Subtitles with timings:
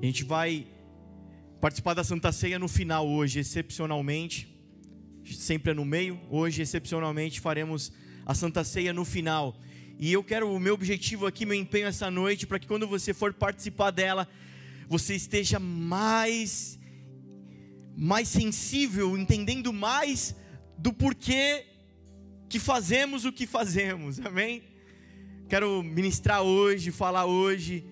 [0.00, 0.66] A gente vai
[1.58, 4.46] participar da Santa Ceia no final hoje, excepcionalmente.
[5.24, 6.20] Sempre é no meio.
[6.30, 7.90] Hoje, excepcionalmente, faremos
[8.26, 9.58] a Santa Ceia no final.
[9.98, 13.14] E eu quero, o meu objetivo aqui, meu empenho essa noite, para que quando você
[13.14, 14.28] for participar dela,
[14.86, 16.78] você esteja mais,
[17.96, 20.36] mais sensível, entendendo mais
[20.76, 21.64] do porquê
[22.50, 24.62] que fazemos o que fazemos, amém?
[25.48, 27.82] Quero ministrar hoje, falar hoje,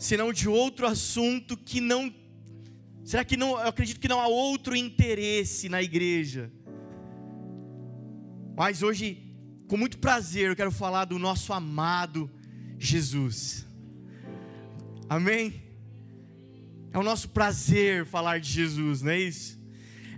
[0.00, 2.12] senão de outro assunto que não.
[3.04, 3.50] Será que não?
[3.50, 6.50] Eu acredito que não há outro interesse na igreja.
[8.56, 9.30] Mas hoje
[9.68, 12.30] com muito prazer eu quero falar do nosso amado
[12.78, 13.66] Jesus.
[15.06, 15.62] Amém?
[16.92, 19.60] É o nosso prazer falar de Jesus, não é isso?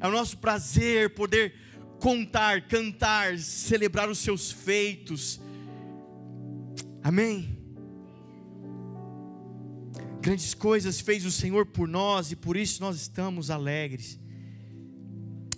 [0.01, 1.55] É o nosso prazer poder
[1.99, 5.41] contar, cantar, celebrar os seus feitos.
[7.03, 7.62] Amém?
[10.23, 14.21] Grandes coisas fez o Senhor por nós e por isso nós estamos alegres.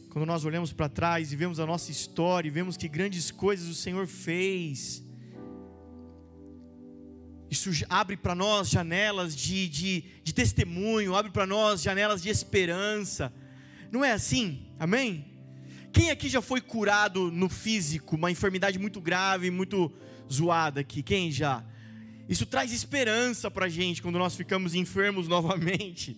[0.08, 3.69] Quando nós olhamos para trás e vemos a nossa história e vemos que grandes coisas
[3.69, 5.05] o Senhor fez,
[7.50, 13.30] isso abre para nós janelas de, de, de testemunho, abre para nós janelas de esperança.
[13.92, 14.67] Não é assim?
[14.78, 15.27] Amém?
[15.92, 19.92] Quem aqui já foi curado no físico, uma enfermidade muito grave, muito
[20.33, 21.02] zoada aqui?
[21.02, 21.62] Quem já?
[22.28, 26.17] Isso traz esperança para a gente quando nós ficamos enfermos novamente,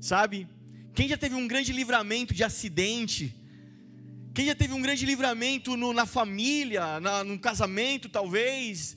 [0.00, 0.48] sabe?
[0.94, 3.34] Quem já teve um grande livramento de acidente?
[4.34, 8.96] Quem já teve um grande livramento no, na família, na, no casamento, talvez,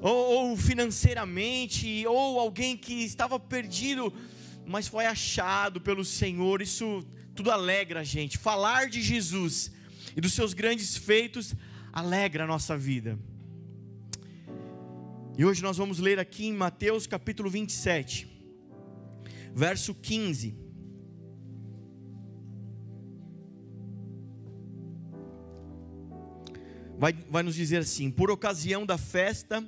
[0.00, 4.12] ou, ou financeiramente, ou alguém que estava perdido,
[4.66, 6.60] mas foi achado pelo Senhor.
[6.60, 8.36] Isso tudo alegra a gente.
[8.36, 9.70] Falar de Jesus
[10.16, 11.54] e dos seus grandes feitos
[11.92, 13.18] alegra a nossa vida.
[15.38, 18.28] E hoje nós vamos ler aqui em Mateus capítulo 27,
[19.54, 20.68] verso 15.
[26.98, 29.64] vai, vai nos dizer assim: por ocasião da festa,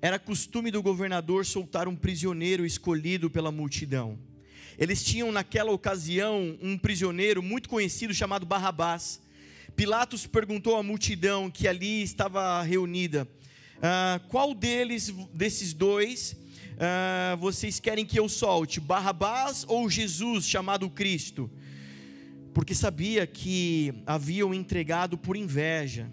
[0.00, 4.18] era costume do governador soltar um prisioneiro escolhido pela multidão.
[4.78, 9.20] Eles tinham naquela ocasião um prisioneiro muito conhecido chamado Barrabás.
[9.74, 13.26] Pilatos perguntou à multidão que ali estava reunida:
[13.82, 16.36] ah, qual deles, desses dois,
[16.78, 21.50] ah, vocês querem que eu solte, Barrabás ou Jesus, chamado Cristo?
[22.52, 26.10] Porque sabia que haviam entregado por inveja.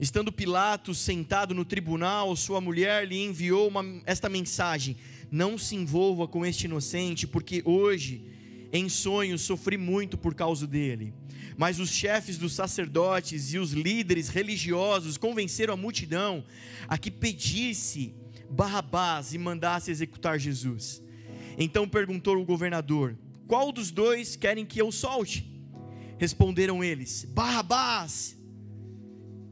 [0.00, 4.96] Estando Pilatos sentado no tribunal, sua mulher lhe enviou uma, esta mensagem:
[5.30, 8.24] Não se envolva com este inocente, porque hoje,
[8.72, 11.12] em sonho, sofri muito por causa dele.
[11.56, 16.44] Mas os chefes dos sacerdotes e os líderes religiosos convenceram a multidão
[16.88, 18.14] a que pedisse
[18.50, 21.02] Barrabás e mandasse executar Jesus.
[21.56, 25.50] Então perguntou o governador: Qual dos dois querem que eu solte?
[26.18, 28.38] Responderam eles: Barrabás.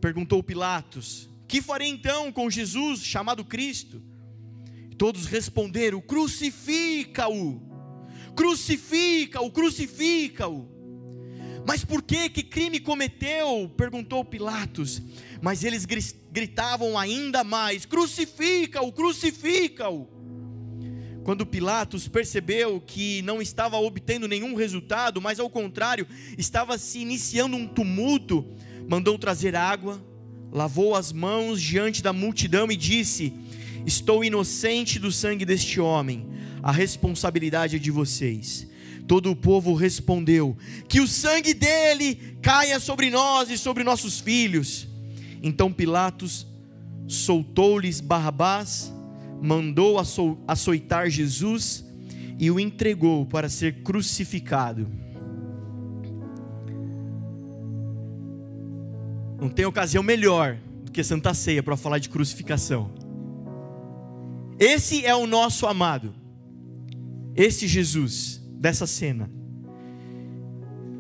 [0.01, 4.03] Perguntou Pilatos: Que farei então com Jesus, chamado Cristo?
[4.99, 7.63] Todos responderam: Crucifica-o!
[8.37, 9.51] Crucifica-o!
[9.51, 10.80] Crucifica-o!
[11.67, 12.29] Mas por que?
[12.29, 13.71] Que crime cometeu?
[13.77, 15.03] perguntou Pilatos.
[15.41, 15.87] Mas eles
[16.31, 18.93] gritavam ainda mais: Crucifica-o!
[18.93, 20.21] Crucifica-o!
[21.23, 26.07] Quando Pilatos percebeu que não estava obtendo nenhum resultado, mas ao contrário,
[26.39, 28.47] estava se iniciando um tumulto,
[28.89, 30.03] mandou trazer água,
[30.51, 33.35] lavou as mãos diante da multidão e disse:
[33.87, 36.27] Estou inocente do sangue deste homem,
[36.63, 38.70] a responsabilidade é de vocês.
[39.11, 40.57] Todo o povo respondeu:
[40.89, 44.87] Que o sangue dele caia sobre nós e sobre nossos filhos.
[45.43, 46.47] Então Pilatos
[47.09, 48.95] soltou-lhes Barrabás,
[49.43, 49.97] mandou
[50.47, 51.85] açoitar Jesus
[52.39, 54.87] e o entregou para ser crucificado.
[59.41, 62.93] Não tem ocasião melhor do que Santa Ceia para falar de crucificação.
[64.57, 66.15] Esse é o nosso amado.
[67.35, 69.31] Esse Jesus dessa cena.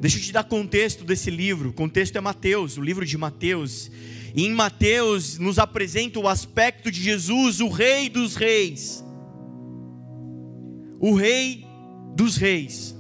[0.00, 1.68] Deixa eu te dar contexto desse livro.
[1.68, 3.90] O contexto é Mateus, o livro de Mateus.
[4.34, 9.04] E em Mateus nos apresenta o aspecto de Jesus, o Rei dos Reis.
[10.98, 11.66] O Rei
[12.16, 12.96] dos Reis.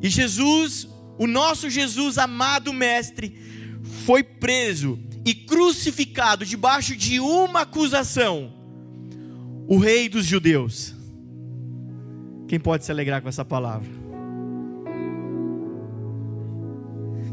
[0.00, 0.88] E Jesus,
[1.18, 3.36] o nosso Jesus amado Mestre
[4.06, 8.50] foi preso e crucificado debaixo de uma acusação:
[9.66, 10.97] o Rei dos Judeus.
[12.48, 13.88] Quem pode se alegrar com essa palavra?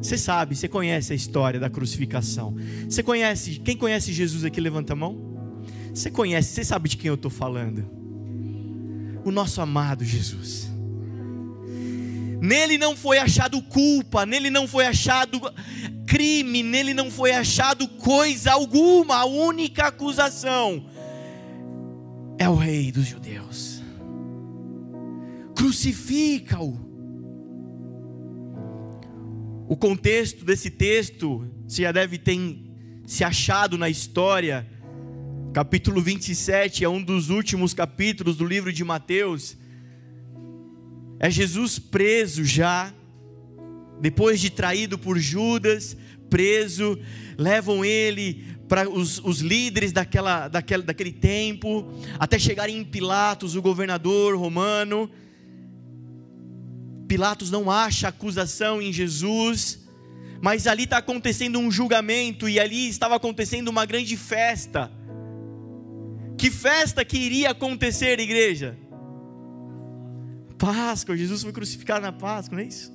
[0.01, 2.55] Você sabe, você conhece a história da crucificação.
[2.87, 5.17] Você conhece, quem conhece Jesus aqui, levanta a mão.
[5.93, 7.89] Você conhece, você sabe de quem eu estou falando?
[9.23, 10.69] O nosso amado Jesus.
[12.41, 15.41] Nele não foi achado culpa, nele não foi achado
[16.05, 19.15] crime, nele não foi achado coisa alguma.
[19.15, 20.85] A única acusação
[22.37, 23.74] é o Rei dos Judeus.
[25.65, 26.77] Crucifica-o.
[29.67, 32.39] O contexto desse texto, você já deve ter
[33.07, 34.67] se achado na história.
[35.53, 39.57] Capítulo 27 é um dos últimos capítulos do livro de Mateus.
[41.19, 42.93] É Jesus preso já,
[43.99, 45.97] depois de traído por Judas,
[46.29, 46.99] preso,
[47.39, 53.63] levam ele para os, os, líderes daquela, daquela, daquele tempo, até chegarem em Pilatos, o
[53.63, 55.09] governador romano.
[57.07, 59.85] Pilatos não acha acusação em Jesus,
[60.41, 64.91] mas ali está acontecendo um julgamento e ali estava acontecendo uma grande festa.
[66.37, 68.77] Que festa que iria acontecer, igreja?
[70.57, 72.93] Páscoa, Jesus foi crucificado na Páscoa, não é isso?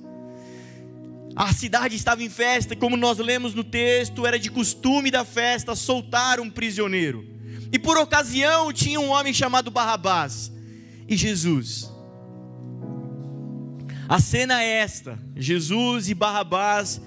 [1.35, 5.23] A cidade estava em festa, e como nós lemos no texto, era de costume da
[5.23, 7.25] festa soltar um prisioneiro.
[7.71, 10.51] E por ocasião tinha um homem chamado Barrabás
[11.07, 11.90] e Jesus.
[14.11, 16.99] A cena é esta: Jesus e Barrabás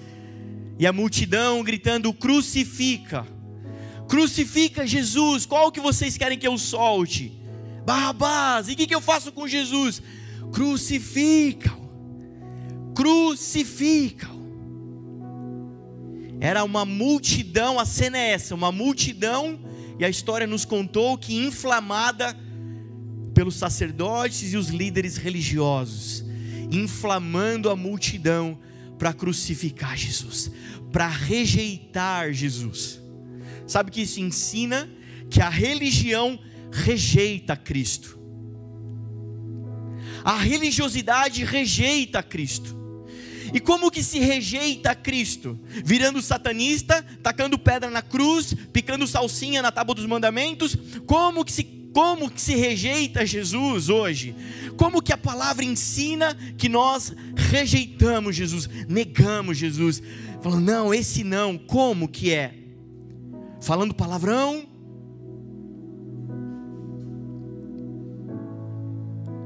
[0.79, 3.27] e a multidão gritando: crucifica,
[4.09, 5.45] crucifica Jesus.
[5.45, 7.31] Qual que vocês querem que eu solte?
[7.85, 8.67] Barrabás.
[8.67, 10.01] E o que, que eu faço com Jesus?
[10.51, 11.91] Crucifica-o,
[12.95, 14.33] crucifica-o.
[16.39, 19.59] Era uma multidão, a cena é essa, uma multidão,
[19.99, 22.35] e a história nos contou que inflamada
[23.35, 26.24] pelos sacerdotes e os líderes religiosos
[26.71, 28.59] inflamando a multidão
[28.97, 30.51] para crucificar Jesus,
[30.91, 33.01] para rejeitar Jesus.
[33.67, 34.89] Sabe que isso ensina
[35.29, 36.39] que a religião
[36.71, 38.19] rejeita Cristo.
[40.23, 42.75] A religiosidade rejeita Cristo.
[43.53, 45.59] E como que se rejeita Cristo?
[45.83, 50.75] Virando satanista, tacando pedra na cruz, picando salsinha na tábua dos mandamentos?
[51.05, 51.63] Como que se
[51.95, 54.35] como que se rejeita Jesus hoje?
[54.75, 60.03] Como que a palavra ensina que nós rejeitamos Jesus, negamos Jesus?
[60.41, 61.57] Falando, não, esse não.
[61.57, 62.53] Como que é?
[63.61, 64.67] Falando palavrão?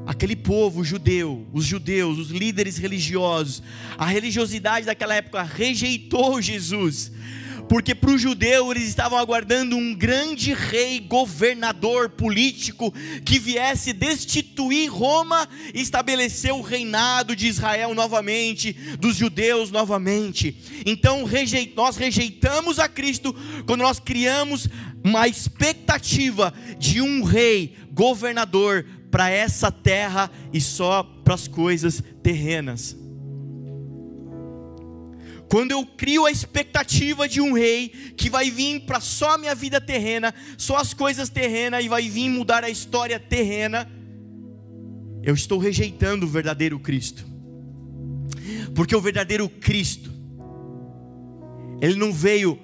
[0.07, 3.61] Aquele povo judeu, os judeus, os líderes religiosos,
[3.95, 7.11] a religiosidade daquela época rejeitou Jesus
[7.69, 12.91] porque para o judeu eles estavam aguardando um grande rei, governador político,
[13.23, 20.57] que viesse destituir Roma e estabelecer o reinado de Israel novamente, dos judeus novamente.
[20.83, 21.23] Então
[21.75, 23.35] nós rejeitamos a Cristo
[23.67, 24.67] quando nós criamos
[25.03, 32.97] uma expectativa de um rei, governador para essa terra e só para as coisas terrenas.
[35.49, 39.55] Quando eu crio a expectativa de um rei que vai vir para só a minha
[39.55, 43.89] vida terrena, só as coisas terrenas e vai vir mudar a história terrena,
[45.23, 47.25] eu estou rejeitando o verdadeiro Cristo.
[48.75, 50.11] Porque o verdadeiro Cristo,
[51.81, 52.59] ele não veio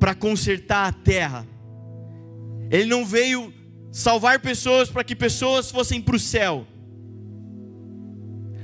[0.00, 1.46] para consertar a terra,
[2.70, 3.52] ele não veio
[3.92, 6.66] salvar pessoas para que pessoas fossem para o céu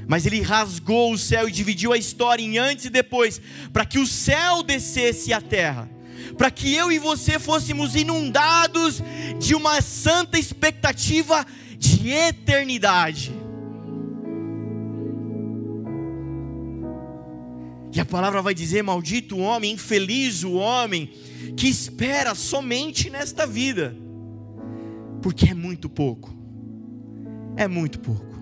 [0.07, 3.41] mas ele rasgou o céu e dividiu a história em antes e depois,
[3.73, 5.89] para que o céu descesse à terra,
[6.37, 9.03] para que eu e você fôssemos inundados
[9.39, 11.47] de uma santa expectativa
[11.79, 13.33] de eternidade.
[17.95, 21.13] E a palavra vai dizer: Maldito o homem, infeliz o homem
[21.57, 23.97] que espera somente nesta vida,
[25.23, 26.35] porque é muito pouco,
[27.57, 28.34] é muito pouco.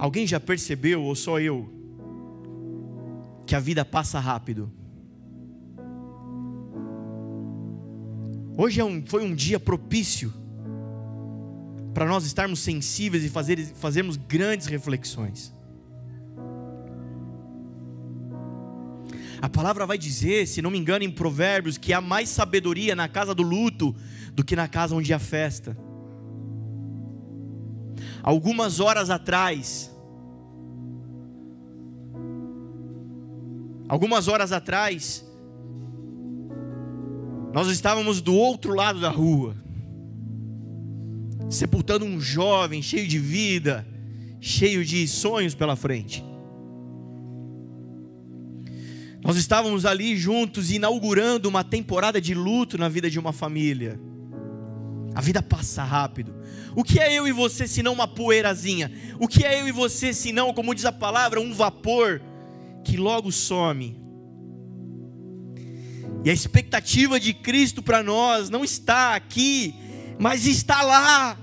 [0.00, 1.68] Alguém já percebeu, ou só eu,
[3.46, 4.72] que a vida passa rápido?
[8.56, 10.32] Hoje é um, foi um dia propício
[11.92, 15.52] para nós estarmos sensíveis e fazer, fazermos grandes reflexões.
[19.42, 23.06] A palavra vai dizer, se não me engano, em Provérbios, que há mais sabedoria na
[23.06, 23.94] casa do luto
[24.32, 25.76] do que na casa onde há festa.
[28.22, 29.90] Algumas horas atrás,
[33.90, 35.26] Algumas horas atrás,
[37.52, 39.56] nós estávamos do outro lado da rua,
[41.50, 43.84] sepultando um jovem cheio de vida,
[44.40, 46.24] cheio de sonhos pela frente.
[49.24, 54.00] Nós estávamos ali juntos inaugurando uma temporada de luto na vida de uma família.
[55.14, 56.34] A vida passa rápido.
[56.74, 58.90] O que é eu e você se não uma poeirazinha?
[59.18, 62.22] O que é eu e você se não, como diz a palavra, um vapor
[62.84, 64.00] que logo some?
[66.24, 69.74] E a expectativa de Cristo para nós não está aqui,
[70.18, 71.36] mas está lá.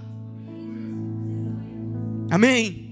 [2.30, 2.88] Amém.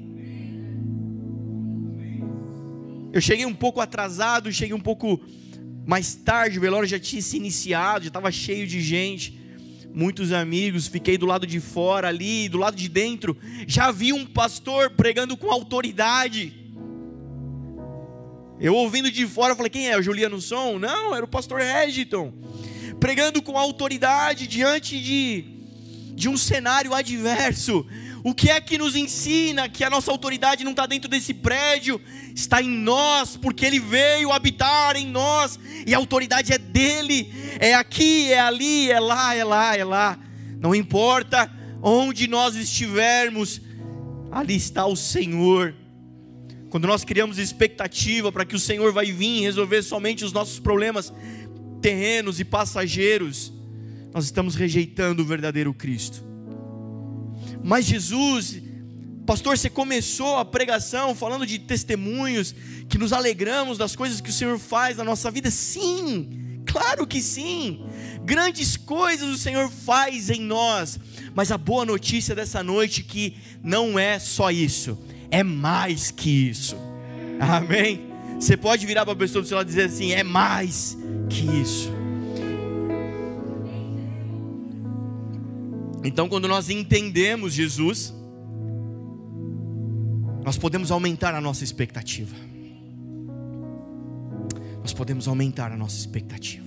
[3.13, 5.21] Eu cheguei um pouco atrasado, cheguei um pouco
[5.85, 9.39] mais tarde, o velório já tinha se iniciado, já estava cheio de gente,
[9.95, 13.35] muitos amigos, fiquei do lado de fora ali, do lado de dentro,
[13.65, 16.53] já vi um pastor pregando com autoridade.
[18.59, 19.97] Eu ouvindo de fora, falei: quem é?
[19.97, 20.77] O Juliano Som?
[20.77, 22.33] Não, era o pastor Regiton,
[22.99, 25.45] pregando com autoridade diante de,
[26.13, 27.85] de um cenário adverso.
[28.25, 32.01] O que é que nos ensina que a nossa autoridade não está dentro desse prédio,
[32.33, 37.75] está em nós, porque Ele veio habitar em nós, e a autoridade é dele, é
[37.75, 40.19] aqui, é ali, é lá, é lá, é lá,
[40.59, 41.51] não importa
[41.83, 43.61] onde nós estivermos,
[44.31, 45.75] ali está o Senhor.
[46.71, 51.13] Quando nós criamos expectativa para que o Senhor vai vir resolver somente os nossos problemas
[51.79, 53.53] terrenos e passageiros,
[54.11, 56.34] nós estamos rejeitando o verdadeiro Cristo.
[57.65, 58.61] Mas Jesus,
[59.25, 62.53] pastor, você começou a pregação falando de testemunhos,
[62.87, 65.49] que nos alegramos das coisas que o Senhor faz na nossa vida.
[65.49, 67.83] Sim, claro que sim.
[68.23, 70.99] Grandes coisas o Senhor faz em nós.
[71.33, 74.95] Mas a boa notícia dessa noite é que não é só isso,
[75.31, 76.77] é mais que isso.
[77.39, 78.11] Amém?
[78.39, 80.95] Você pode virar para a pessoa do seu lado e dizer assim: é mais
[81.27, 82.04] que isso.
[86.05, 88.13] Então, quando nós entendemos Jesus,
[90.43, 92.35] nós podemos aumentar a nossa expectativa.
[94.81, 96.63] Nós podemos aumentar a nossa expectativa.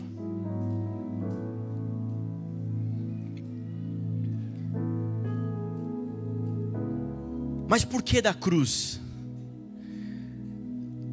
[7.68, 9.00] Mas por que da cruz?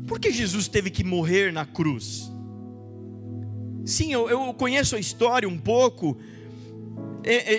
[0.07, 2.31] Por que Jesus teve que morrer na cruz?
[3.85, 6.17] Sim, eu, eu conheço a história um pouco,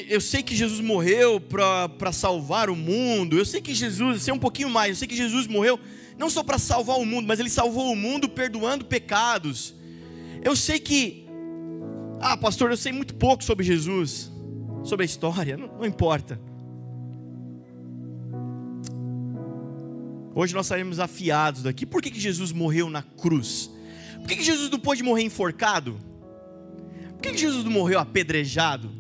[0.08, 4.38] eu sei que Jesus morreu para salvar o mundo, eu sei que Jesus, sei um
[4.38, 5.78] pouquinho mais, eu sei que Jesus morreu
[6.16, 9.74] não só para salvar o mundo, mas ele salvou o mundo perdoando pecados.
[10.42, 11.26] Eu sei que,
[12.20, 14.30] ah, pastor, eu sei muito pouco sobre Jesus,
[14.84, 16.40] sobre a história, não, não importa.
[20.34, 21.84] Hoje nós saímos afiados daqui.
[21.84, 23.70] Por que, que Jesus morreu na cruz?
[24.18, 25.96] Por que, que Jesus não pôde morrer enforcado?
[27.14, 28.90] Por que, que Jesus não morreu apedrejado?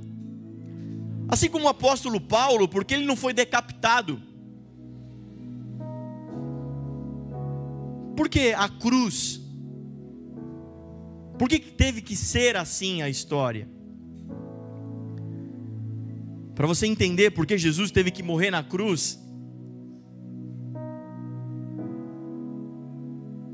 [1.28, 4.20] Assim como o apóstolo Paulo, porque ele não foi decapitado.
[8.16, 9.40] Por que a cruz?
[11.38, 13.68] Por que teve que ser assim a história?
[16.54, 19.20] Para você entender por que Jesus teve que morrer na cruz,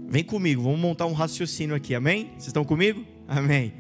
[0.09, 2.27] vem comigo, vamos montar um raciocínio aqui, amém?
[2.35, 3.05] Vocês estão comigo?
[3.27, 3.73] Amém.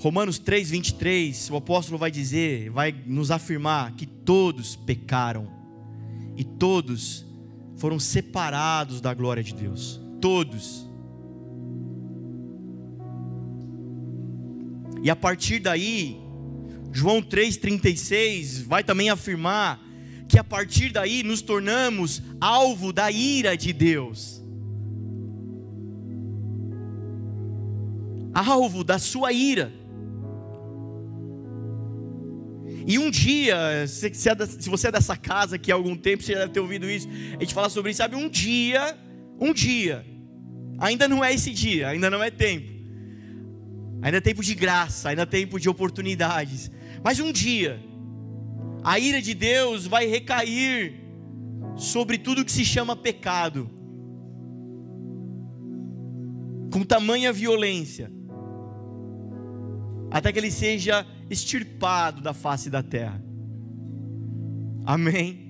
[0.00, 5.46] Romanos 3, 23, o apóstolo vai dizer, vai nos afirmar que todos pecaram
[6.38, 7.26] e todos
[7.76, 10.00] foram separados da glória de Deus.
[10.18, 10.88] Todos.
[15.02, 16.18] E a partir daí,
[16.90, 19.82] João 3,36 vai também afirmar
[20.26, 24.42] que a partir daí nos tornamos alvo da ira de Deus.
[28.32, 29.79] Alvo da sua ira.
[32.86, 36.32] E um dia, se, é se você é dessa casa aqui há algum tempo, você
[36.32, 37.08] já deve ter ouvido isso.
[37.36, 38.16] A gente fala sobre isso, sabe?
[38.16, 38.96] Um dia,
[39.38, 40.04] um dia,
[40.78, 42.68] ainda não é esse dia, ainda não é tempo.
[44.02, 46.70] Ainda é tempo de graça, ainda é tempo de oportunidades.
[47.02, 47.78] Mas um dia,
[48.82, 50.94] a ira de Deus vai recair
[51.76, 53.70] sobre tudo que se chama pecado,
[56.72, 58.10] com tamanha violência,
[60.10, 63.22] até que ele seja extirpado da face da terra.
[64.84, 65.48] Amém.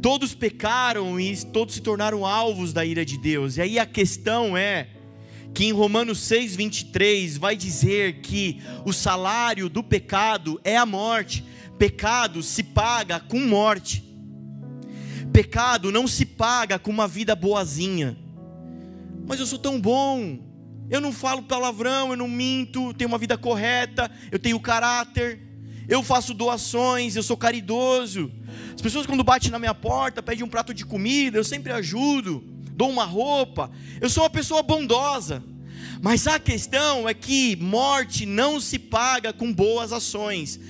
[0.00, 3.56] Todos pecaram e todos se tornaram alvos da ira de Deus.
[3.56, 4.88] E aí a questão é
[5.54, 11.44] que em Romanos 6:23 vai dizer que o salário do pecado é a morte.
[11.78, 14.04] Pecado se paga com morte.
[15.32, 18.16] Pecado não se paga com uma vida boazinha.
[19.26, 20.38] Mas eu sou tão bom,
[20.94, 25.40] eu não falo palavrão, eu não minto, eu tenho uma vida correta, eu tenho caráter,
[25.88, 28.30] eu faço doações, eu sou caridoso.
[28.72, 32.44] As pessoas, quando batem na minha porta, pedem um prato de comida, eu sempre ajudo,
[32.70, 33.72] dou uma roupa.
[34.00, 35.42] Eu sou uma pessoa bondosa.
[36.00, 40.60] Mas a questão é que morte não se paga com boas ações.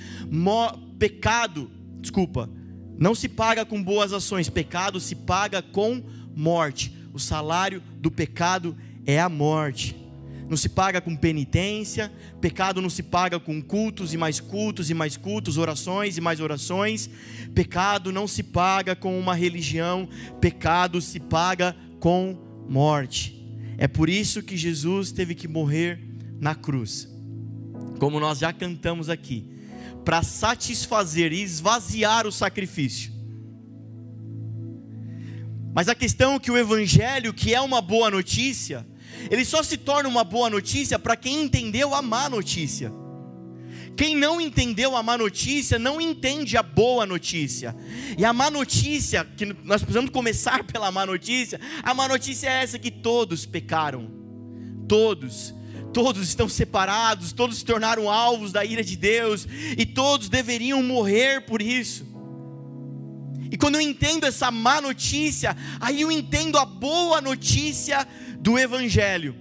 [0.97, 2.49] Pecado, desculpa,
[2.97, 4.49] não se paga com boas ações.
[4.49, 6.01] Pecado se paga com
[6.35, 6.91] morte.
[7.13, 10.04] O salário do pecado é a morte
[10.49, 14.93] não se paga com penitência, pecado não se paga com cultos e mais cultos e
[14.93, 17.09] mais cultos, orações e mais orações,
[17.53, 20.07] pecado não se paga com uma religião,
[20.39, 22.37] pecado se paga com
[22.69, 23.43] morte.
[23.77, 25.99] É por isso que Jesus teve que morrer
[26.39, 27.09] na cruz,
[27.99, 29.49] como nós já cantamos aqui,
[30.03, 33.11] para satisfazer e esvaziar o sacrifício.
[35.73, 38.85] Mas a questão é que o Evangelho, que é uma boa notícia,
[39.29, 42.91] ele só se torna uma boa notícia para quem entendeu a má notícia.
[43.95, 47.75] Quem não entendeu a má notícia não entende a boa notícia.
[48.17, 52.63] E a má notícia, que nós precisamos começar pela má notícia, a má notícia é
[52.63, 54.11] essa que todos pecaram.
[54.87, 55.53] Todos.
[55.93, 61.45] Todos estão separados, todos se tornaram alvos da ira de Deus e todos deveriam morrer
[61.45, 62.14] por isso.
[63.51, 68.07] E quando eu entendo essa má notícia, aí eu entendo a boa notícia
[68.39, 69.35] do Evangelho.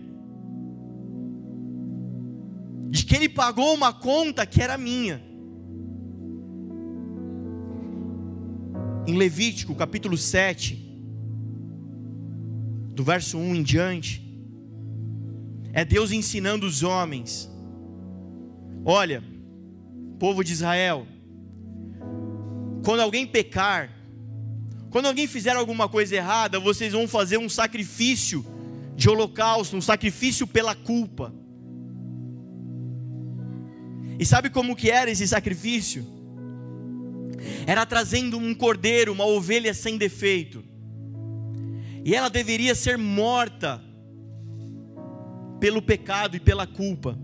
[2.90, 5.22] De que ele pagou uma conta que era minha.
[9.06, 10.84] Em Levítico capítulo 7,
[12.94, 14.22] do verso 1 em diante,
[15.72, 17.50] é Deus ensinando os homens:
[18.84, 19.22] olha,
[20.18, 21.06] povo de Israel,
[22.84, 23.93] quando alguém pecar,
[24.94, 28.46] quando alguém fizer alguma coisa errada, vocês vão fazer um sacrifício
[28.94, 31.34] de holocausto, um sacrifício pela culpa.
[34.20, 36.06] E sabe como que era esse sacrifício?
[37.66, 40.62] Era trazendo um cordeiro, uma ovelha sem defeito.
[42.04, 43.82] E ela deveria ser morta
[45.58, 47.18] pelo pecado e pela culpa.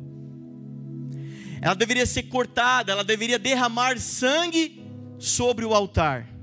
[1.63, 4.85] Ela deveria ser cortada, ela deveria derramar sangue
[5.21, 6.40] sobre o altar.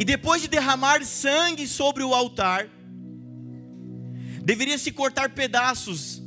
[0.00, 2.70] E depois de derramar sangue sobre o altar,
[4.42, 6.22] deveria se cortar pedaços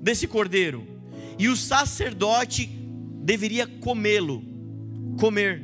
[0.00, 0.88] desse cordeiro,
[1.38, 2.64] e o sacerdote
[3.22, 4.42] deveria comê-lo,
[5.18, 5.62] comer.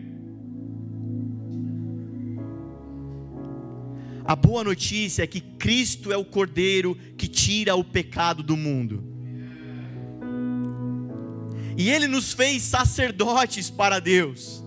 [4.23, 9.03] A boa notícia é que Cristo é o cordeiro que tira o pecado do mundo.
[11.75, 14.66] E ele nos fez sacerdotes para Deus.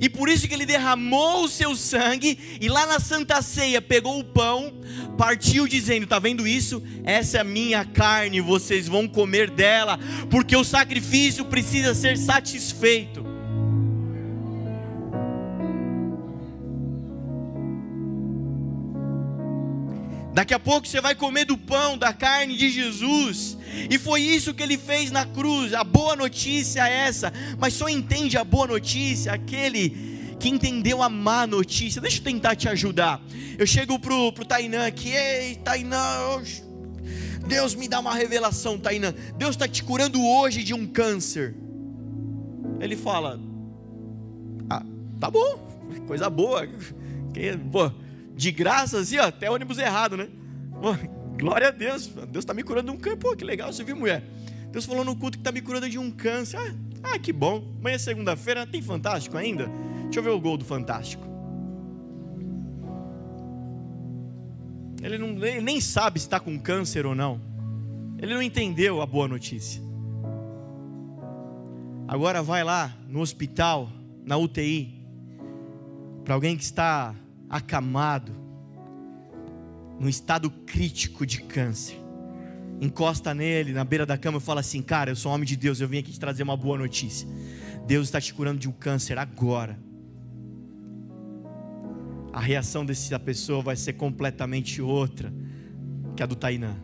[0.00, 4.18] E por isso que ele derramou o seu sangue e lá na Santa Ceia pegou
[4.18, 4.72] o pão,
[5.16, 6.82] partiu dizendo: "Tá vendo isso?
[7.04, 9.98] Essa é a minha carne, vocês vão comer dela,
[10.30, 13.23] porque o sacrifício precisa ser satisfeito."
[20.34, 23.56] Daqui a pouco você vai comer do pão, da carne de Jesus.
[23.88, 25.72] E foi isso que ele fez na cruz.
[25.72, 27.32] A boa notícia é essa.
[27.56, 32.00] Mas só entende a boa notícia aquele que entendeu a má notícia.
[32.00, 33.22] Deixa eu tentar te ajudar.
[33.56, 35.10] Eu chego pro, pro Tainan aqui.
[35.10, 36.42] Ei, Tainan.
[37.46, 39.14] Deus me dá uma revelação, Tainan.
[39.38, 41.54] Deus está te curando hoje de um câncer.
[42.80, 43.38] Ele fala:
[44.68, 44.82] Ah,
[45.20, 45.58] tá bom.
[46.08, 46.68] Coisa boa.
[47.70, 47.92] Pô,
[48.34, 50.28] de graça, assim, ó, até ônibus errado, né?
[51.38, 53.96] Glória a Deus, Deus está me curando de um câncer, pô, que legal, você viu,
[53.96, 54.22] mulher?
[54.70, 57.64] Deus falou no culto que está me curando de um câncer, ah, ah que bom,
[57.78, 59.70] amanhã é segunda-feira, tem Fantástico ainda?
[60.04, 61.24] Deixa eu ver o gol do Fantástico.
[65.02, 67.40] Ele, não, ele nem sabe se está com câncer ou não,
[68.18, 69.82] ele não entendeu a boa notícia.
[72.08, 73.90] Agora vai lá no hospital,
[74.24, 75.06] na UTI,
[76.24, 77.14] para alguém que está
[77.48, 78.32] acamado,
[79.98, 82.00] num estado crítico de câncer.
[82.80, 85.56] Encosta nele, na beira da cama, e fala assim: Cara, eu sou um homem de
[85.56, 87.28] Deus, eu vim aqui te trazer uma boa notícia.
[87.86, 89.78] Deus está te curando de um câncer agora.
[92.32, 95.32] A reação dessa pessoa vai ser completamente outra
[96.16, 96.76] que a do Tainã.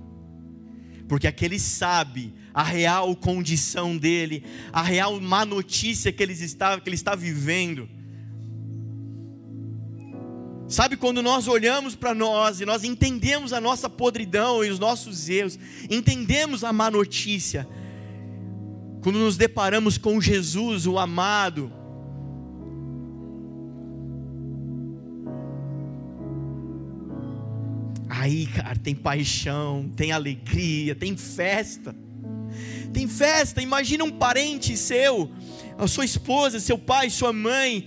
[1.09, 6.89] Porque aquele sabe a real condição dele, a real má notícia que ele está, que
[6.89, 7.89] ele está vivendo
[10.71, 15.29] Sabe quando nós olhamos para nós e nós entendemos a nossa podridão e os nossos
[15.29, 15.59] erros,
[15.91, 17.67] entendemos a má notícia.
[19.03, 21.73] Quando nos deparamos com Jesus, o amado,
[28.09, 31.97] Aí, cara, tem paixão, tem alegria, tem festa.
[32.93, 33.63] tem festa.
[33.63, 35.31] Imagina um parente seu,
[35.79, 37.87] a sua esposa, seu pai, sua mãe,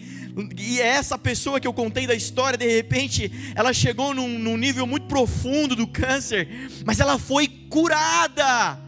[0.57, 4.57] e é essa pessoa que eu contei da história, de repente, ela chegou num, num
[4.57, 6.47] nível muito profundo do câncer,
[6.85, 8.79] mas ela foi curada.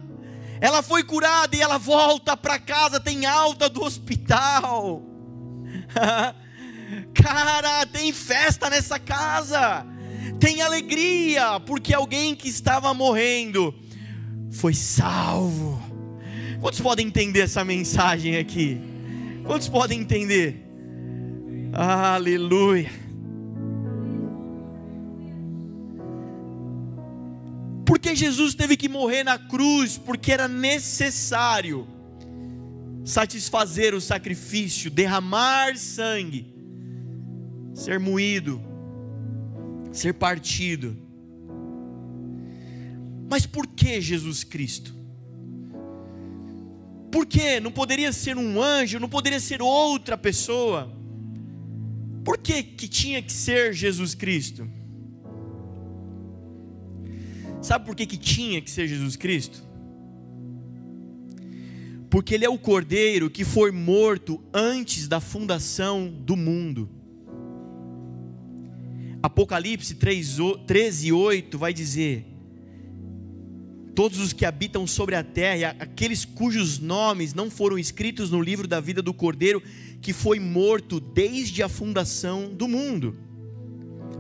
[0.59, 5.03] Ela foi curada e ela volta para casa, tem alta do hospital.
[7.13, 9.85] Cara, tem festa nessa casa,
[10.39, 13.73] tem alegria, porque alguém que estava morrendo
[14.49, 15.81] foi salvo.
[16.59, 18.81] Quantos podem entender essa mensagem aqui?
[19.45, 20.64] Quantos podem entender?
[21.77, 22.89] Aleluia.
[27.85, 29.97] Porque Jesus teve que morrer na cruz?
[29.97, 31.85] Porque era necessário
[33.03, 36.55] satisfazer o sacrifício, derramar sangue,
[37.73, 38.61] ser moído,
[39.91, 40.97] ser partido.
[43.29, 44.95] Mas por que Jesus Cristo?
[47.11, 50.94] Por que não poderia ser um anjo, não poderia ser outra pessoa?
[52.25, 54.67] Por que, que tinha que ser Jesus Cristo?
[57.61, 59.63] Sabe por que, que tinha que ser Jesus Cristo?
[62.09, 66.89] Porque Ele é o Cordeiro que foi morto antes da fundação do mundo.
[69.21, 72.25] Apocalipse 3, 13, 8 vai dizer:
[73.93, 78.67] Todos os que habitam sobre a terra, aqueles cujos nomes não foram escritos no livro
[78.67, 79.61] da vida do Cordeiro,
[80.01, 83.17] que foi morto desde a fundação do mundo.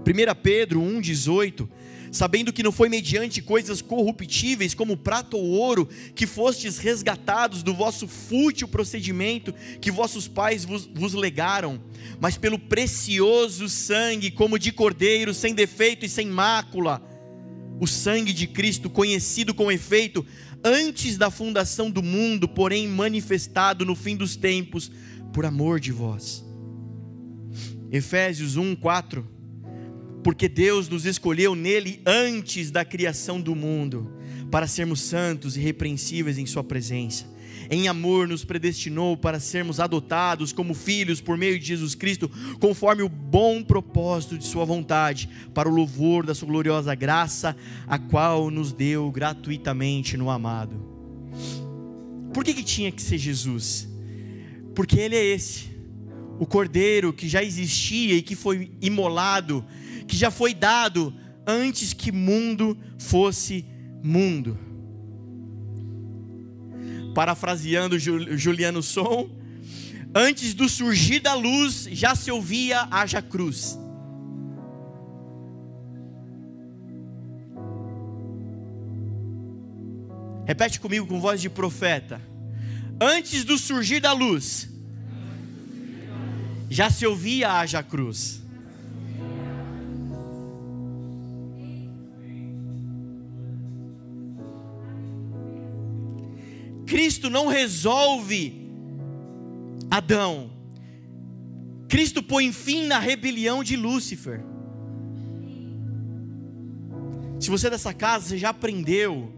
[0.05, 1.67] 1 Pedro 1,18:
[2.11, 7.73] Sabendo que não foi mediante coisas corruptíveis, como prata ou ouro, que fostes resgatados do
[7.73, 11.81] vosso fútil procedimento que vossos pais vos, vos legaram,
[12.19, 17.01] mas pelo precioso sangue, como de cordeiro, sem defeito e sem mácula,
[17.79, 20.25] o sangue de Cristo, conhecido com efeito
[20.63, 24.91] antes da fundação do mundo, porém manifestado no fim dos tempos
[25.33, 26.45] por amor de vós.
[27.91, 29.25] Efésios 1, 4.
[30.23, 34.11] Porque Deus nos escolheu nele antes da criação do mundo,
[34.49, 37.35] para sermos santos e repreensíveis em Sua presença.
[37.69, 43.01] Em amor nos predestinou para sermos adotados como filhos por meio de Jesus Cristo, conforme
[43.01, 47.55] o bom propósito de Sua vontade, para o louvor da Sua gloriosa graça,
[47.87, 50.75] a qual nos deu gratuitamente no amado.
[52.33, 53.87] Por que, que tinha que ser Jesus?
[54.75, 55.69] Porque Ele é esse,
[56.37, 59.65] o Cordeiro que já existia e que foi imolado,
[60.05, 61.13] que já foi dado
[61.47, 63.65] antes que mundo fosse
[64.03, 64.59] mundo.
[67.15, 69.29] Parafraseando Juliano Som,
[70.13, 73.79] antes do surgir da luz já se ouvia haja cruz.
[80.45, 82.34] Repete comigo com voz de profeta
[82.99, 84.69] antes do surgir da luz,
[86.69, 88.41] já se ouvia haja cruz.
[96.85, 98.69] Cristo não resolve
[99.89, 100.51] Adão.
[101.87, 104.43] Cristo põe fim na rebelião de Lúcifer.
[107.39, 109.34] Se você é dessa casa, você já aprendeu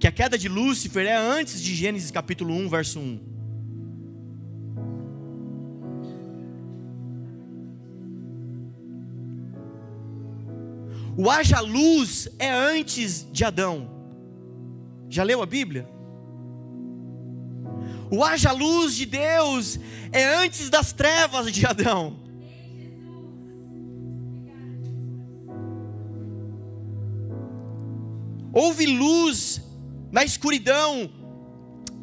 [0.00, 3.20] que a queda de Lúcifer é antes de Gênesis capítulo 1, verso 1.
[11.18, 13.90] O haja luz é antes de Adão.
[15.10, 15.86] Já leu a Bíblia?
[18.10, 19.78] O haja luz de Deus
[20.12, 22.18] é antes das trevas de Adão.
[28.50, 29.69] Houve luz
[30.10, 31.10] na escuridão,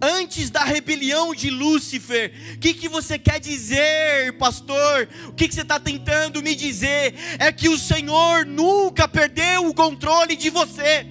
[0.02, 2.32] antes da rebelião de Lúcifer.
[2.56, 5.08] O que, que você quer dizer, pastor?
[5.28, 7.14] O que, que você está tentando me dizer?
[7.40, 11.06] É que o Senhor nunca perdeu o controle de você,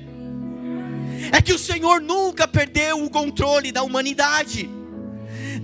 [1.33, 4.76] é que o Senhor nunca perdeu o controle da humanidade.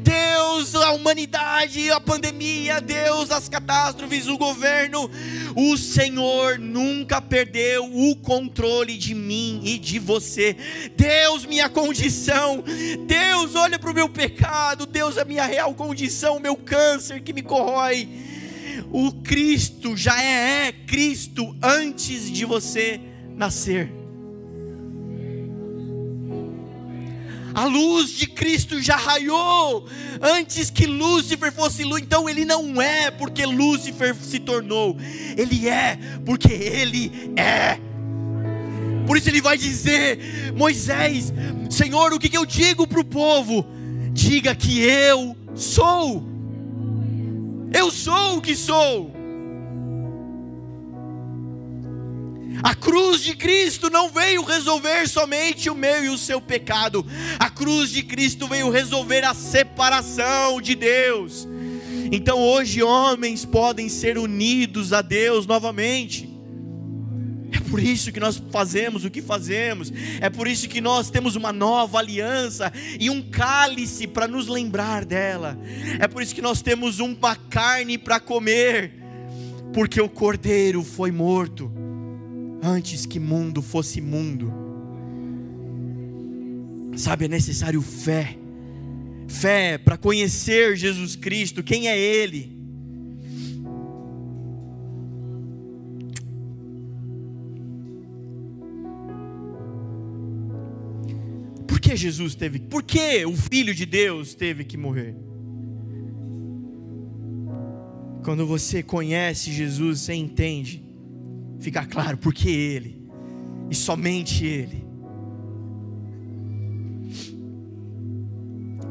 [0.02, 5.10] Deus, a humanidade, a pandemia, Deus, as catástrofes, o governo,
[5.54, 10.56] o Senhor nunca perdeu o controle de mim e de você.
[10.96, 12.62] Deus, minha condição,
[13.06, 17.32] Deus, olha para o meu pecado, Deus, a minha real condição, o meu câncer que
[17.32, 18.08] me corrói.
[18.90, 23.00] O Cristo já é, é Cristo antes de você
[23.36, 24.01] nascer.
[27.54, 29.86] A luz de Cristo já raiou
[30.20, 32.02] antes que Lúcifer fosse luz.
[32.02, 34.96] Então ele não é porque Lúcifer se tornou.
[35.36, 37.78] Ele é porque ele é.
[39.06, 41.32] Por isso ele vai dizer: Moisés,
[41.70, 43.66] Senhor, o que, eu digo para o povo?
[44.12, 46.22] Diga que eu sou.
[47.72, 49.21] Eu sou o que sou.
[52.62, 57.04] A cruz de Cristo não veio resolver somente o meu e o seu pecado.
[57.38, 61.48] A cruz de Cristo veio resolver a separação de Deus.
[62.12, 66.30] Então hoje homens podem ser unidos a Deus novamente.
[67.52, 71.36] É por isso que nós fazemos o que fazemos, é por isso que nós temos
[71.36, 75.58] uma nova aliança e um cálice para nos lembrar dela,
[75.98, 78.94] é por isso que nós temos uma carne para comer,
[79.74, 81.81] porque o cordeiro foi morto
[82.62, 84.52] antes que mundo fosse mundo.
[86.96, 88.38] Sabe, é necessário fé
[89.32, 92.52] fé para conhecer Jesus Cristo, quem é Ele.
[101.66, 105.16] Por que Jesus teve, por que o Filho de Deus teve que morrer?
[108.22, 110.81] Quando você conhece Jesus, você entende,
[111.62, 113.00] fica claro porque Ele,
[113.70, 114.84] e somente Ele.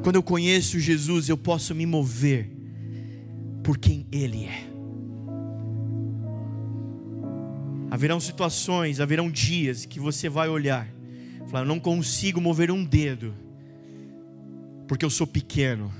[0.02, 2.50] Quando eu conheço Jesus, eu posso me mover
[3.62, 4.72] por quem Ele é.
[7.92, 10.88] Haverão situações, haverão dias que você vai olhar,
[11.48, 13.36] falar: Eu não consigo mover um dedo,
[14.88, 15.92] porque eu sou pequeno,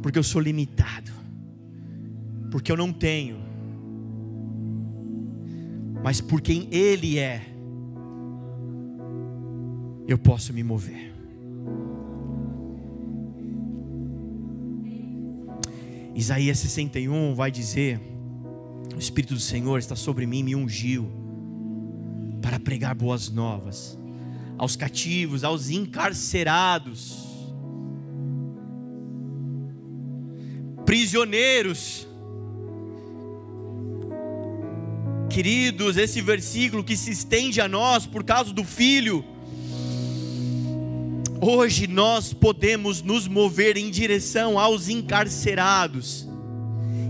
[0.00, 1.10] porque eu sou limitado,
[2.52, 3.49] porque eu não tenho,
[6.02, 7.42] mas por quem Ele é,
[10.06, 11.14] eu posso me mover.
[16.14, 18.00] Isaías 61 vai dizer:
[18.94, 21.10] O Espírito do Senhor está sobre mim, me ungiu
[22.42, 23.98] para pregar boas novas
[24.60, 27.26] aos cativos, aos encarcerados,
[30.84, 32.06] prisioneiros.
[35.40, 39.24] Queridos, esse versículo que se estende a nós por causa do Filho,
[41.40, 46.28] Hoje nós podemos nos mover em direção aos encarcerados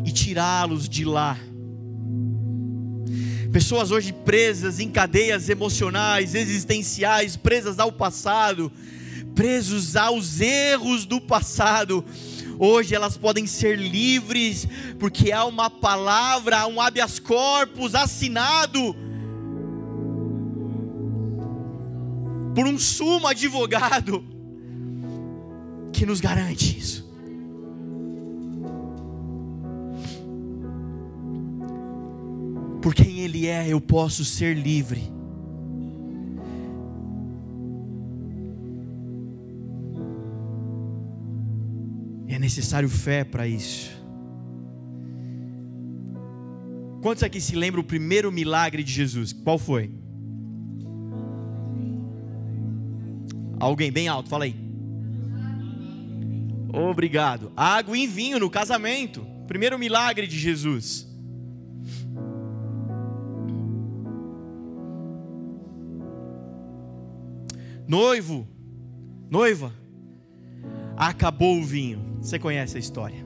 [0.07, 1.37] e tirá-los de lá.
[3.53, 8.71] Pessoas hoje presas em cadeias emocionais, existenciais, presas ao passado,
[9.35, 12.05] presos aos erros do passado.
[12.63, 14.69] Hoje elas podem ser livres,
[14.99, 18.95] porque há uma palavra, um habeas corpus assinado
[22.55, 24.23] por um sumo advogado
[25.91, 27.09] que nos garante isso.
[32.83, 35.11] Por quem Ele é, eu posso ser livre.
[42.41, 43.91] Necessário fé para isso.
[47.03, 49.33] Quantos aqui se lembram o primeiro milagre de Jesus?
[49.33, 49.91] Qual foi?
[53.59, 54.57] Alguém bem alto, fala aí.
[56.73, 57.53] Obrigado.
[57.57, 59.27] Água e vinho no casamento.
[59.47, 61.07] Primeiro milagre de Jesus.
[67.87, 68.47] Noivo,
[69.29, 69.75] noiva,
[70.97, 72.10] acabou o vinho.
[72.21, 73.25] Você conhece a história?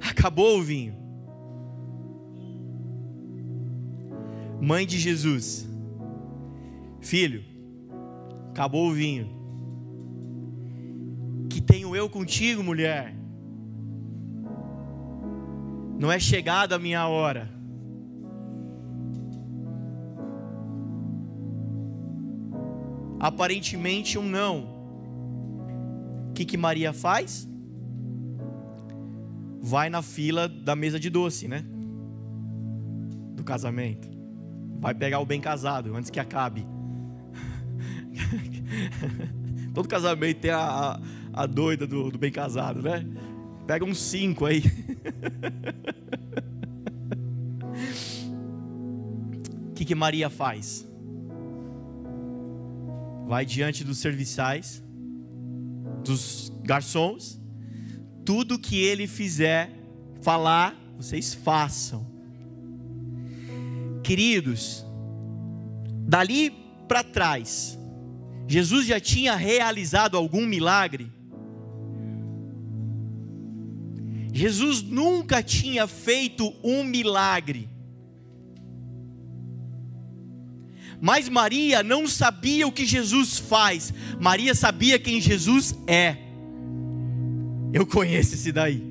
[0.00, 0.94] Acabou o vinho.
[4.60, 5.68] Mãe de Jesus,
[7.00, 7.42] filho,
[8.50, 9.28] acabou o vinho.
[11.48, 13.14] Que tenho eu contigo, mulher.
[15.98, 17.50] Não é chegada a minha hora.
[23.18, 24.64] Aparentemente um não.
[26.30, 27.49] O que, que Maria faz?
[29.70, 31.64] Vai na fila da mesa de doce, né?
[33.36, 34.10] Do casamento.
[34.80, 36.66] Vai pegar o bem casado antes que acabe.
[39.72, 41.00] Todo casamento tem a, a,
[41.32, 43.06] a doida do, do, bem casado, né?
[43.64, 44.64] Pega uns cinco aí.
[49.70, 50.84] O que, que Maria faz?
[53.28, 54.82] Vai diante dos serviçais,
[56.04, 57.39] dos garçons,
[58.24, 59.72] tudo que ele fizer,
[60.22, 62.06] falar, vocês façam.
[64.02, 64.84] Queridos,
[66.06, 66.50] dali
[66.86, 67.78] para trás,
[68.46, 71.12] Jesus já tinha realizado algum milagre?
[74.32, 77.68] Jesus nunca tinha feito um milagre.
[81.00, 86.29] Mas Maria não sabia o que Jesus faz, Maria sabia quem Jesus é.
[87.72, 88.82] Eu conheço esse daí.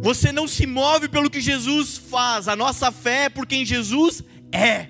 [0.00, 4.22] Você não se move pelo que Jesus faz, a nossa fé é por quem Jesus
[4.52, 4.88] é.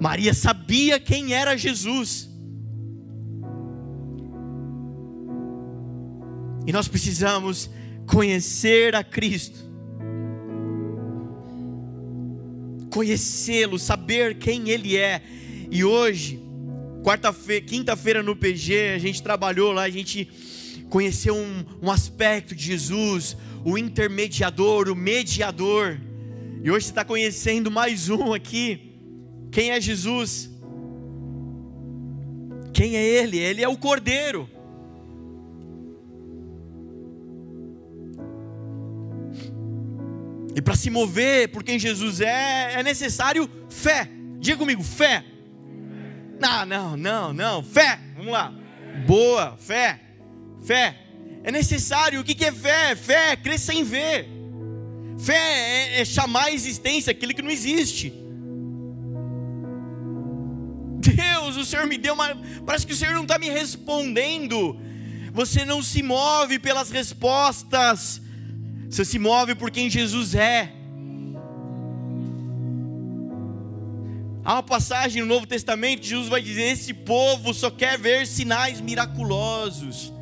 [0.00, 2.28] Maria sabia quem era Jesus.
[6.66, 7.70] E nós precisamos
[8.06, 9.71] conhecer a Cristo.
[12.92, 15.22] Conhecê-lo, saber quem ele é.
[15.70, 16.38] E hoje,
[17.02, 20.28] quarta-feira, quinta-feira no PG, a gente trabalhou lá, a gente
[20.90, 25.98] conheceu um, um aspecto de Jesus, o intermediador, o mediador.
[26.62, 28.92] E hoje você está conhecendo mais um aqui.
[29.50, 30.50] Quem é Jesus?
[32.74, 33.38] Quem é Ele?
[33.38, 34.48] Ele é o Cordeiro.
[40.54, 44.08] E para se mover por quem Jesus é, é necessário fé.
[44.38, 45.24] Diga comigo, fé.
[46.40, 47.62] Não, não, não, não.
[47.62, 47.98] Fé.
[48.16, 48.52] Vamos lá.
[49.06, 50.00] Boa, fé.
[50.64, 50.98] Fé.
[51.44, 52.20] É necessário.
[52.20, 52.94] O que é fé?
[52.94, 54.28] Fé é crer sem ver.
[55.18, 58.12] Fé é, é chamar a existência aquilo que não existe.
[61.00, 62.36] Deus, o Senhor me deu uma.
[62.64, 64.78] Parece que o Senhor não está me respondendo.
[65.32, 68.21] Você não se move pelas respostas,
[68.92, 70.70] você se move por quem Jesus é.
[74.44, 78.82] Há uma passagem no Novo Testamento Jesus vai dizer: Esse povo só quer ver sinais
[78.82, 80.12] miraculosos.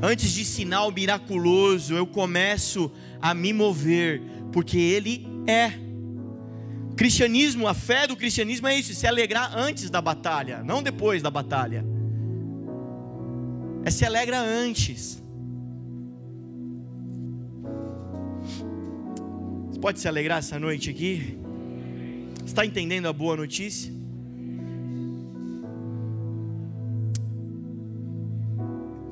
[0.00, 2.90] Antes de sinal miraculoso, eu começo
[3.20, 5.74] a me mover, porque Ele é.
[6.96, 11.30] Cristianismo, a fé do cristianismo é isso, se alegrar antes da batalha, não depois da
[11.30, 11.91] batalha.
[13.84, 15.22] É se alegra antes.
[19.70, 21.38] Você pode se alegrar essa noite aqui?
[22.44, 23.92] Está entendendo a boa notícia?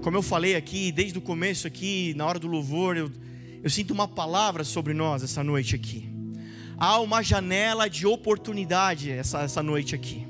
[0.02, 3.10] Como eu falei aqui, desde o começo aqui, na hora do louvor, eu,
[3.62, 6.10] eu sinto uma palavra sobre nós essa noite aqui
[6.80, 10.26] há uma janela de oportunidade essa, essa noite aqui.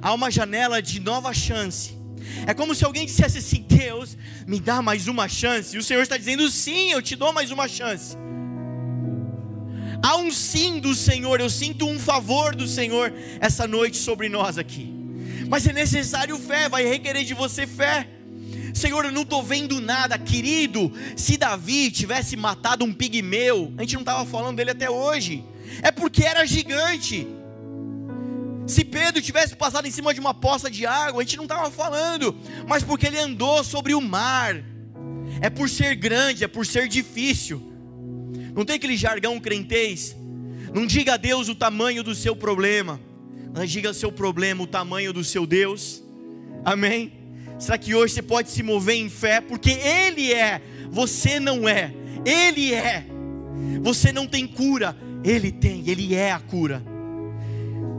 [0.00, 1.98] Há uma janela de nova chance.
[2.46, 5.74] É como se alguém dissesse assim: Deus, me dá mais uma chance.
[5.74, 8.16] E o Senhor está dizendo: Sim, eu te dou mais uma chance.
[10.02, 14.58] Há um sim do Senhor, eu sinto um favor do Senhor essa noite sobre nós
[14.58, 14.92] aqui.
[15.48, 18.08] Mas é necessário fé, vai requerer de você fé.
[18.74, 20.92] Senhor, eu não estou vendo nada, querido.
[21.14, 25.44] Se Davi tivesse matado um pigmeu, a gente não estava falando dele até hoje
[25.80, 27.26] é porque era gigante.
[28.66, 31.70] Se Pedro tivesse passado em cima de uma poça de água, a gente não estava
[31.70, 34.56] falando, mas porque ele andou sobre o mar,
[35.40, 37.72] é por ser grande, é por ser difícil.
[38.54, 40.16] Não tem aquele jargão crentez?
[40.72, 43.00] Não diga a Deus o tamanho do seu problema,
[43.54, 46.02] mas diga ao seu problema o tamanho do seu Deus.
[46.64, 47.12] Amém?
[47.58, 49.40] Será que hoje você pode se mover em fé?
[49.40, 51.92] Porque Ele é, você não é.
[52.24, 53.06] Ele é.
[53.82, 56.91] Você não tem cura, ele tem, Ele é a cura.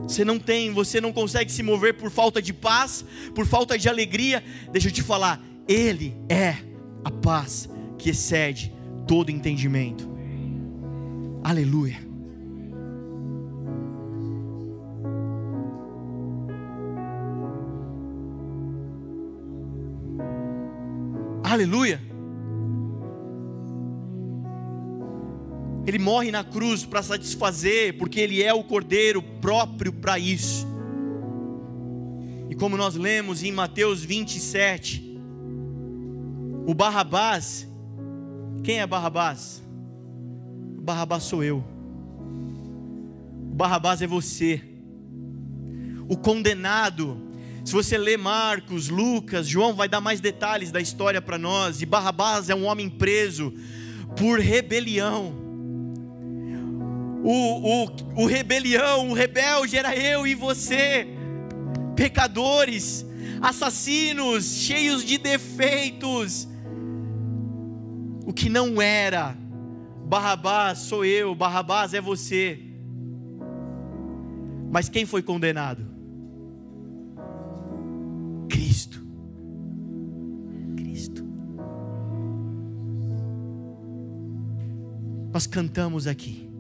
[0.08, 3.88] Você não tem, você não consegue se mover por falta de paz, por falta de
[3.90, 4.44] alegria.
[4.72, 6.58] Deixa eu te falar, Ele é
[7.04, 8.74] a paz que excede
[9.08, 10.10] todo entendimento.
[11.44, 12.00] Aleluia.
[21.44, 22.13] Aleluia.
[25.86, 30.66] Ele morre na cruz para satisfazer, porque Ele é o Cordeiro próprio para isso.
[32.50, 35.20] E como nós lemos em Mateus 27,
[36.66, 37.68] o Barrabás,
[38.64, 39.62] quem é Barrabás?
[40.78, 41.64] O Barrabás sou eu.
[43.52, 44.62] O Barrabás é você.
[46.08, 47.18] O condenado,
[47.66, 51.82] se você ler Marcos, Lucas, João vai dar mais detalhes da história para nós.
[51.82, 53.54] E Barrabás é um homem preso
[54.16, 55.43] por rebelião
[57.24, 61.08] o, o, o rebelião, o rebelde era eu e você,
[61.96, 63.06] pecadores,
[63.42, 66.50] assassinos, cheios de defeitos.
[68.26, 69.38] O que não era,
[70.06, 72.60] Barrabás sou eu, Barrabás é você.
[74.70, 75.86] Mas quem foi condenado?
[78.50, 79.02] Cristo.
[80.76, 81.24] Cristo.
[85.32, 86.53] Nós cantamos aqui.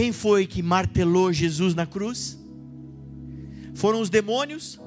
[0.00, 2.40] Quem foi que martelou Jesus na cruz?
[3.74, 4.80] Foram os demônios?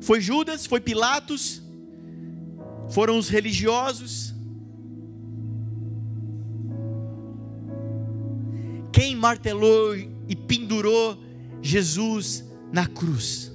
[0.00, 0.64] Foi Judas?
[0.64, 1.60] Foi Pilatos?
[2.90, 4.32] Foram os religiosos?
[8.92, 11.20] Quem martelou e pendurou
[11.60, 13.49] Jesus na cruz?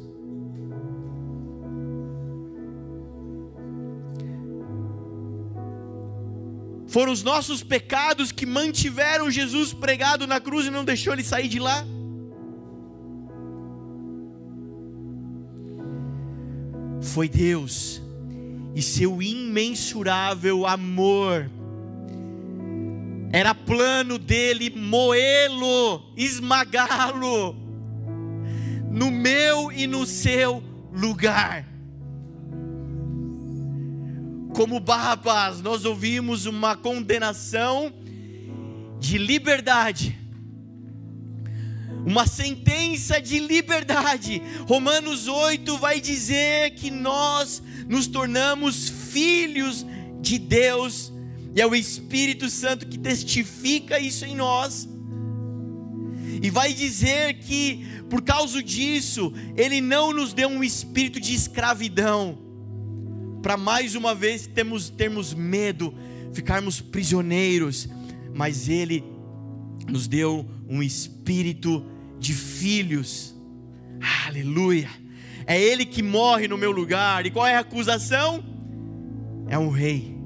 [6.95, 11.49] Foram os nossos pecados que mantiveram Jesus pregado na cruz e não deixou ele sair
[11.49, 11.85] de lá?
[17.01, 18.01] Foi Deus
[18.73, 21.51] e seu imensurável amor.
[23.29, 27.57] Era plano dele moê-lo, esmagá-lo,
[28.89, 31.74] no meu e no seu lugar
[34.55, 37.93] como Barrabás, nós ouvimos uma condenação
[39.01, 40.17] de liberdade,
[42.05, 44.41] uma sentença de liberdade.
[44.65, 49.85] Romanos 8 vai dizer que nós nos tornamos filhos
[50.21, 51.11] de Deus,
[51.53, 54.87] e é o Espírito Santo que testifica isso em nós.
[56.41, 62.44] E vai dizer que por causa disso, Ele não nos deu um espírito de escravidão,
[63.45, 65.93] para mais uma vez termos, medo,
[66.33, 67.87] ficarmos prisioneiros,
[68.33, 69.03] mas Ele
[69.87, 71.85] nos deu um espírito
[72.17, 73.35] de filhos,
[74.25, 74.89] aleluia.
[75.45, 78.43] É Ele que morre no meu lugar, e qual é a acusação?
[79.47, 80.17] É um rei.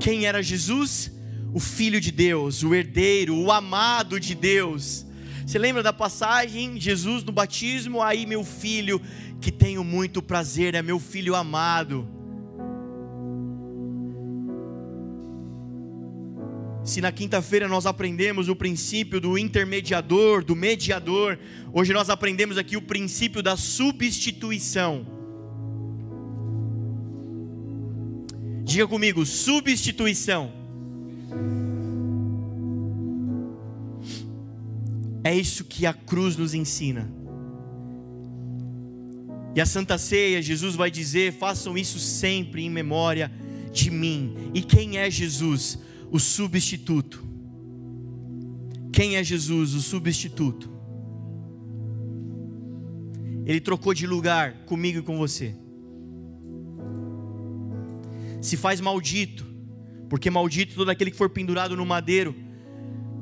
[0.00, 1.12] Quem era Jesus?
[1.54, 5.06] O Filho de Deus, o herdeiro, o amado de Deus
[5.48, 6.78] você lembra da passagem?
[6.78, 9.00] Jesus no batismo, aí meu filho,
[9.40, 12.06] que tenho muito prazer, é meu filho amado.
[16.84, 21.38] Se na quinta-feira nós aprendemos o princípio do intermediador, do mediador,
[21.72, 25.06] hoje nós aprendemos aqui o princípio da substituição.
[28.64, 30.52] Diga comigo, substituição.
[35.28, 37.06] É isso que a cruz nos ensina.
[39.54, 43.30] E a Santa Ceia, Jesus vai dizer: façam isso sempre em memória
[43.70, 44.50] de mim.
[44.54, 45.78] E quem é Jesus?
[46.10, 47.22] O substituto.
[48.90, 49.74] Quem é Jesus?
[49.74, 50.70] O substituto.
[53.44, 55.54] Ele trocou de lugar comigo e com você.
[58.40, 59.46] Se faz maldito,
[60.08, 62.34] porque maldito todo aquele que for pendurado no madeiro,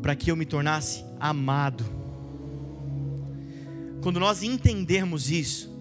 [0.01, 1.85] para que eu me tornasse amado.
[4.03, 5.75] Quando nós entendermos isso,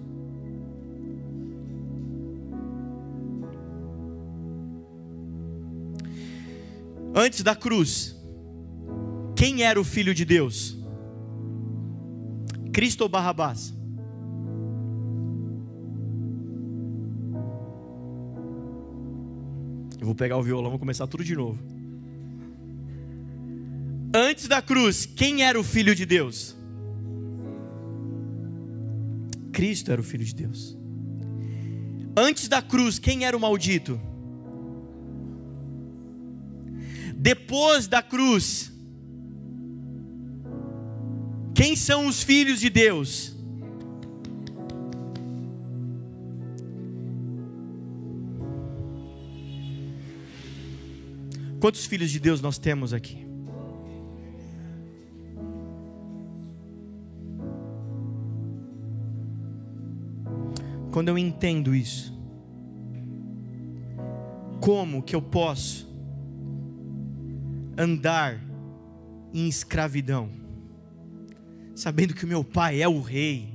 [7.14, 8.16] antes da cruz,
[9.36, 10.78] quem era o Filho de Deus?
[12.74, 13.74] Cristo ou Barrabás?
[20.00, 21.75] Eu vou pegar o violão, vou começar tudo de novo.
[24.18, 26.56] Antes da cruz, quem era o Filho de Deus?
[29.52, 30.78] Cristo era o Filho de Deus.
[32.16, 34.00] Antes da cruz, quem era o maldito?
[37.14, 38.72] Depois da cruz,
[41.54, 43.36] quem são os filhos de Deus?
[51.60, 53.35] Quantos filhos de Deus nós temos aqui?
[60.96, 62.18] Quando eu entendo isso,
[64.62, 65.94] como que eu posso
[67.78, 68.42] andar
[69.34, 70.30] em escravidão,
[71.76, 73.54] sabendo que o meu pai é o rei?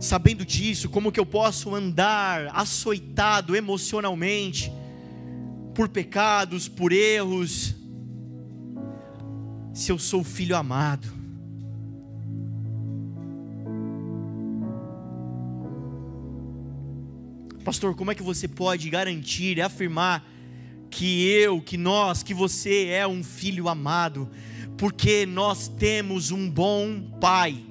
[0.00, 4.72] Sabendo disso, como que eu posso andar açoitado emocionalmente
[5.76, 7.85] por pecados, por erros,
[9.76, 11.06] se eu sou filho amado.
[17.62, 20.26] Pastor, como é que você pode garantir afirmar
[20.88, 24.30] que eu, que nós, que você é um filho amado?
[24.78, 27.62] Porque nós temos um bom pai.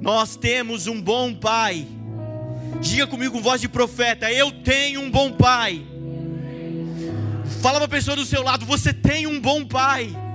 [0.00, 1.86] Nós temos um bom pai.
[2.80, 5.86] Diga comigo com voz de profeta: Eu tenho um bom pai.
[7.62, 10.25] Fala para a pessoa do seu lado: Você tem um bom pai.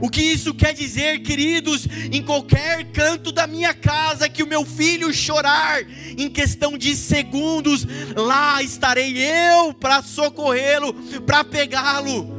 [0.00, 1.86] O que isso quer dizer, queridos?
[2.12, 5.82] Em qualquer canto da minha casa que o meu filho chorar,
[6.16, 10.92] em questão de segundos, lá estarei eu para socorrê-lo,
[11.24, 12.36] para pegá-lo.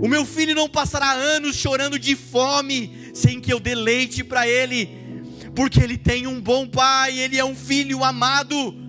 [0.00, 4.46] O meu filho não passará anos chorando de fome, sem que eu dê leite para
[4.46, 4.88] ele,
[5.56, 8.87] porque ele tem um bom pai, ele é um filho amado.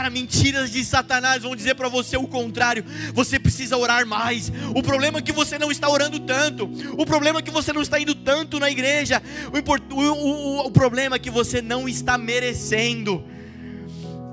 [0.00, 2.82] Cara, mentiras de Satanás vão dizer para você o contrário.
[3.12, 4.50] Você precisa orar mais.
[4.74, 6.64] O problema é que você não está orando tanto.
[6.96, 9.22] O problema é que você não está indo tanto na igreja.
[9.52, 13.22] O, o, o, o problema é que você não está merecendo.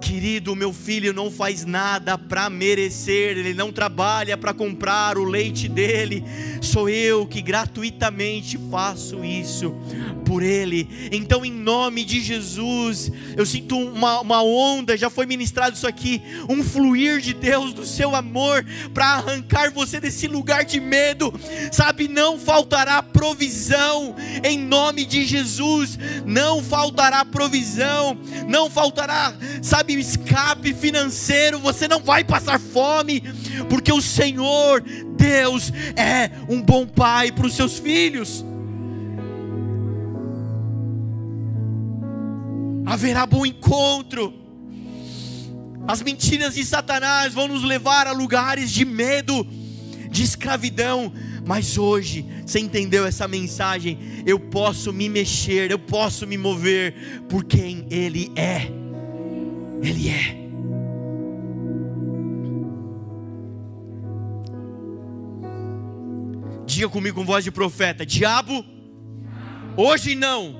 [0.02, 5.68] Querido, meu filho não faz nada para merecer, ele não trabalha para comprar o leite
[5.68, 6.24] dele,
[6.62, 9.76] sou eu que gratuitamente faço isso
[10.28, 11.10] por ele.
[11.12, 16.22] Então, em nome de Jesus, eu sinto uma, uma onda, já foi ministrado isso aqui,
[16.50, 21.34] um fluir de Deus, do seu amor, para arrancar você desse lugar de medo,
[21.72, 22.10] sabe?
[22.10, 28.18] Não faltará provisão, em nome de Jesus, não faltará provisão,
[28.48, 29.87] não faltará, sabe?
[29.88, 33.24] Sabe, escape financeiro, você não vai passar fome,
[33.70, 34.84] porque o Senhor,
[35.16, 38.44] Deus, é um bom pai para os seus filhos.
[42.86, 44.34] Haverá bom encontro.
[45.88, 49.48] As mentiras de Satanás vão nos levar a lugares de medo,
[50.10, 51.14] de escravidão,
[51.46, 53.98] mas hoje, você entendeu essa mensagem?
[54.26, 58.87] Eu posso me mexer, eu posso me mover por quem Ele é.
[59.82, 60.38] Ele é.
[66.66, 68.64] Diga comigo com voz de profeta: Diabo,
[69.76, 70.56] hoje não.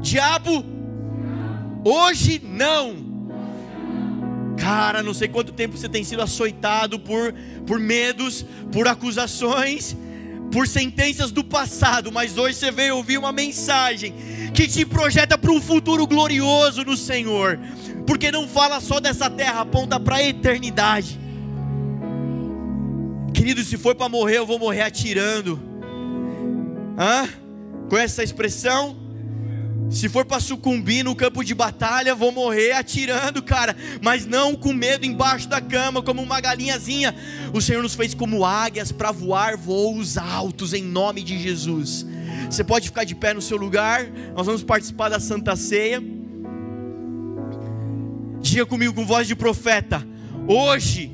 [0.00, 0.64] Diabo,
[1.84, 3.06] hoje não.
[4.56, 7.34] Cara, não sei quanto tempo você tem sido açoitado por,
[7.66, 9.96] por medos, por acusações,
[10.50, 14.14] por sentenças do passado, mas hoje você veio ouvir uma mensagem
[14.54, 17.58] que te projeta para um futuro glorioso no Senhor,
[18.06, 21.18] porque não fala só dessa terra, aponta para a eternidade.
[23.34, 25.60] Querido, se for para morrer, eu vou morrer atirando.
[26.98, 27.28] Hã?
[27.88, 29.07] Com essa expressão?
[29.90, 34.72] Se for para sucumbir no campo de batalha, vou morrer atirando, cara, mas não com
[34.72, 37.14] medo embaixo da cama, como uma galinhazinha.
[37.54, 42.06] O Senhor nos fez como águias para voar voos altos em nome de Jesus.
[42.50, 44.06] Você pode ficar de pé no seu lugar.
[44.34, 46.02] Nós vamos participar da Santa Ceia.
[48.40, 50.06] Diga comigo com voz de profeta:
[50.46, 51.10] Hoje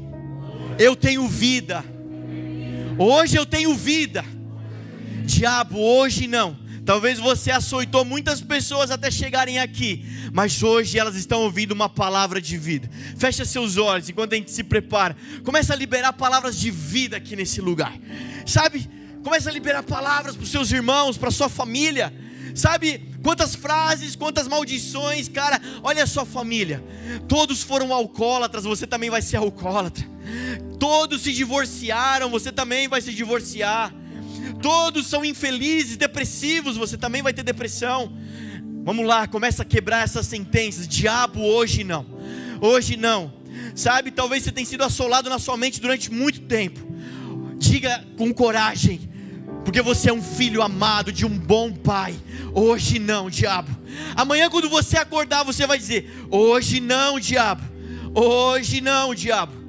[0.79, 1.85] eu tenho vida.
[2.99, 4.25] Hoje eu tenho vida.
[5.25, 6.64] Diabo, hoje não.
[6.85, 12.41] Talvez você açoitou muitas pessoas até chegarem aqui, mas hoje elas estão ouvindo uma palavra
[12.41, 12.91] de vida.
[13.16, 15.16] Fecha seus olhos enquanto a gente se prepara.
[15.43, 17.95] Começa a liberar palavras de vida aqui nesse lugar.
[18.45, 18.89] Sabe?
[19.22, 22.12] Começa a liberar palavras para os seus irmãos, para sua família.
[22.55, 25.61] Sabe quantas frases, quantas maldições, cara?
[25.82, 26.85] Olha a sua família.
[27.26, 30.07] Todos foram alcoólatras, você também vai ser alcoólatra.
[30.78, 33.93] Todos se divorciaram, você também vai se divorciar.
[34.63, 38.13] Todos são infelizes, depressivos, você também vai ter depressão.
[38.85, 40.87] Vamos lá, começa a quebrar essas sentenças.
[40.87, 42.07] Diabo, hoje não.
[42.61, 43.33] Hoje não.
[43.75, 46.81] Sabe, talvez você tenha sido assolado na sua mente durante muito tempo.
[47.59, 49.09] Diga com coragem:
[49.65, 52.15] porque você é um filho amado de um bom pai.
[52.53, 53.75] Hoje não, diabo.
[54.15, 57.63] Amanhã, quando você acordar, você vai dizer: Hoje não, diabo.
[58.15, 59.64] Hoje não, diabo.